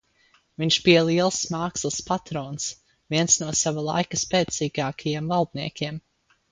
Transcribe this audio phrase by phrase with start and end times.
[0.61, 2.67] Viņš bija liels mākslas patrons,
[3.15, 6.07] viens no sava laika spēcīgākajiem valdniekiem.